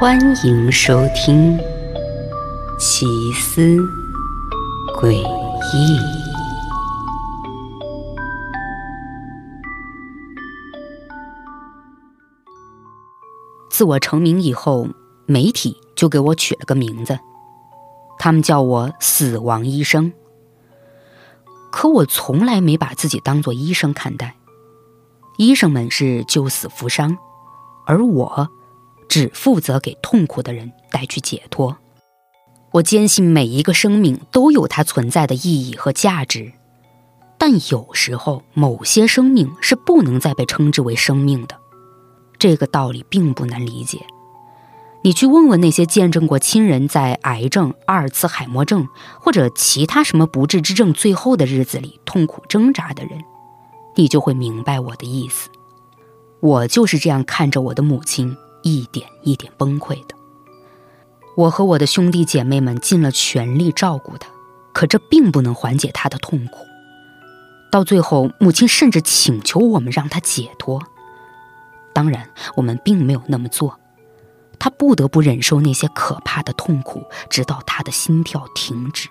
[0.00, 1.58] 欢迎收听
[2.78, 3.76] 《奇思
[4.98, 5.98] 诡异》。
[13.68, 14.88] 自我成名以后，
[15.26, 17.18] 媒体就给我取了个名字，
[18.18, 20.14] 他们叫我“死亡医生”。
[21.70, 24.36] 可我从来没把自己当做医生看待，
[25.36, 27.18] 医生们是救死扶伤，
[27.84, 28.48] 而我。
[29.10, 31.76] 只负责给痛苦的人带去解脱。
[32.70, 36.52] 我坚信每一个生命都有它存在的意义和价值，
[37.36, 41.56] 但有时候某些生命是不能再被称之为生命的。
[42.38, 43.98] 这个道理并不难理解。
[45.02, 48.86] 你去问问那些见证过亲人在癌症、阿尔茨海默症
[49.18, 53.18] 或者其他什么不治之症最后的日子里痛苦挣扎的人，
[53.96, 55.50] 你就会明白我的意思。
[56.40, 58.36] 我就是这样看着我的母亲。
[58.62, 60.14] 一点一点崩溃的。
[61.36, 64.28] 我和我的兄弟姐妹们尽了全力照顾他，
[64.72, 66.66] 可这并不能缓解他的痛苦。
[67.70, 70.82] 到最后，母亲甚至请求我们让他解脱。
[71.92, 73.78] 当然，我们并没有那么做。
[74.58, 79.08] 他不得不忍受那些可怕的痛苦，直到他的心跳停止。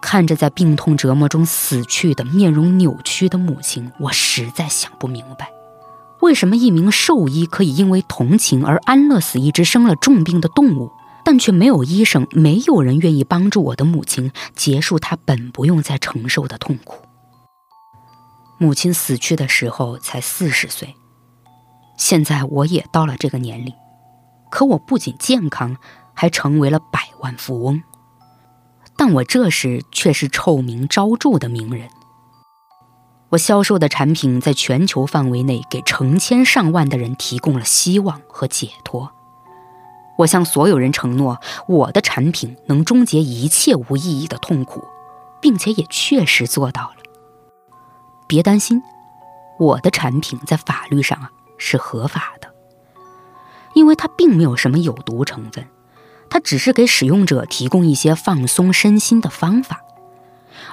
[0.00, 5.50] 看着在病痛折磨中死去的、面容扭曲的母亲，我实在想不明白。
[6.20, 10.90] 为什么一名兽医可以因为同情而安乐死一只生了重病的动物，
[11.24, 16.96] 但却没有医生、没有人愿意帮助我的母亲结束她本不用再承受的痛苦？
[18.58, 20.96] 母亲死去的时候才四十岁，
[21.96, 23.72] 现在我也到了这个年龄，
[24.50, 25.76] 可我不仅健康，
[26.14, 27.80] 还成为了百万富翁，
[28.96, 31.88] 但我这时却是臭名昭著的名人。
[33.30, 39.12] 我销售的产品在全球范围内给成千上万的人提供了希望和解脱。
[40.18, 41.38] 我向所有人承诺，
[41.68, 44.82] 我的产品能终结一切无意义的痛苦，
[45.40, 46.96] 并且也确实做到了。
[48.26, 48.82] 别担心，
[49.58, 52.52] 我的产品在法律上啊是合法的，
[53.74, 55.68] 因为它并没有什么有毒成分，
[56.30, 59.82] 它只是给使用者提供一些放松身心的方法。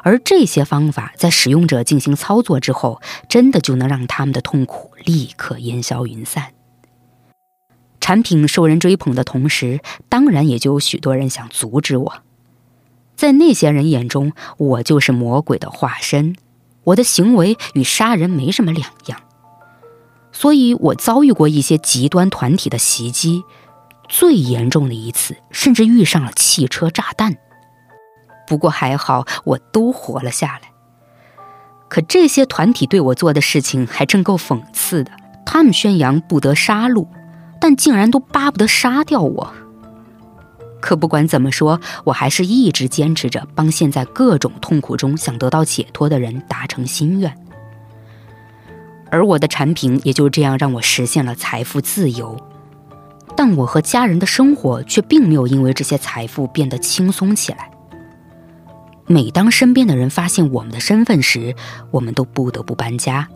[0.03, 6.53] 而这些方法在使用者进行操作之后，真的就能让他们的痛苦立刻烟消云散。
[7.99, 9.79] 产品受人追捧的同时，
[10.09, 12.13] 当然也就有许多人想阻止我。
[13.15, 16.35] 在那些人眼中，我就是魔鬼的化身，
[16.83, 19.21] 我的行为与杀人没什么两样。
[20.31, 23.43] 所以我遭遇过一些极端团体的袭击，
[24.09, 27.37] 最严重的一次甚至遇上了汽车炸弹。
[28.47, 30.71] 不过还好，我都活了下来。
[31.87, 35.11] 可这些团体对我做的事情还真够讽刺的。
[35.45, 37.07] 他们宣扬不得杀戮，
[37.61, 39.53] 但竟然都巴不得杀掉我。
[40.81, 47.33] 可不管怎么说，我还是一直坚持着帮现在各种痛苦中想得到解脱的人达成心愿。
[49.11, 52.35] 而我的产品也就这样让我实现了财富自由。
[53.35, 57.69] 但我和家人的生活却并没有因为这些财富变得轻松起来。
[59.07, 61.55] 每当身边的人发现我们的身份时，
[61.91, 63.27] 我们都不得不搬家。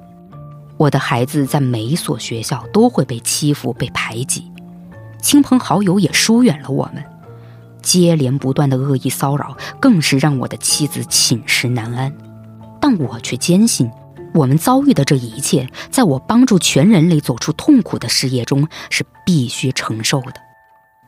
[0.77, 4.51] 我的孩子在每一所学校都会被欺负、被排挤，
[5.21, 7.03] 亲朋好友也疏远了我们。
[7.83, 12.11] 接连不断的恶意骚扰，更是让我的妻子寝食难安。
[12.81, 13.91] 但我却坚信，
[14.33, 20.33] 我们遭遇的这一切，在我帮助全人类走出痛苦的事业中，是必须承受的。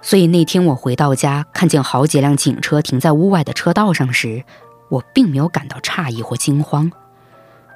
[0.02, 4.44] 所以那天我回到家，看见好几辆警车停在屋外的车道上时，
[4.90, 6.92] 我并没有感到诧异或惊慌。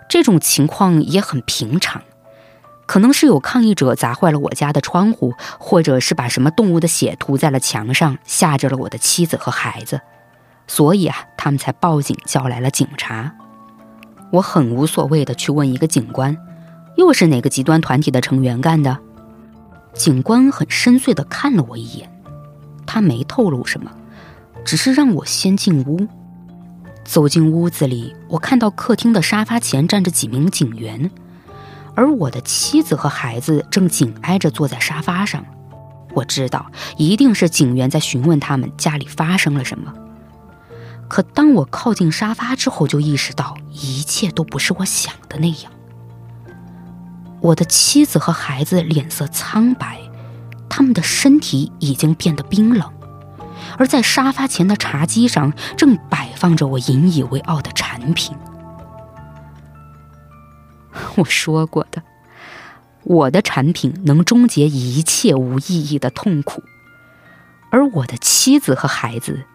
[0.10, 2.02] 这种情况也很平常，
[2.86, 10.02] 可能是有抗议者砸坏了我家的窗户，或者是把什么动物的血涂在了墙上，吓着了我的妻子和孩子，
[10.68, 13.34] 所以啊，他们才报警叫来了警察。
[14.32, 16.36] 我很无所谓的去问一个警官，
[16.98, 18.98] 又是哪个极端团体的成员干的？
[19.94, 22.12] 警官很深邃的看了我一眼。
[22.86, 23.92] 他没透露什么，
[24.64, 26.08] 只是让我先进屋。
[27.04, 31.12] 走进屋子里，我看到客厅的沙发前站着几名警员，
[31.94, 35.46] 而我的妻子和孩子正紧挨着坐在沙发上。
[36.14, 39.94] 我知道一定是警员在询问他们家里发生了什么。
[41.08, 45.72] 可当我靠近沙发之后，就意识到一切都不是我想的那样。
[47.42, 50.00] 我的妻子和孩子脸色苍白。
[50.76, 52.92] 他们的身体已经变得冰冷，
[53.78, 58.36] 而在沙发前的茶几上正摆放着我引以为傲的产品。
[61.16, 62.04] 我说过的，
[63.04, 66.62] 我的产品能终结一切无意义的痛苦，
[67.70, 69.46] 而我的妻子和孩子，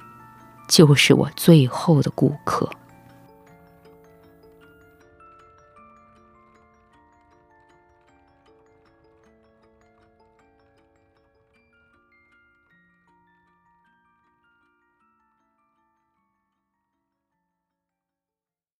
[0.66, 2.70] 就是我最后的顾客。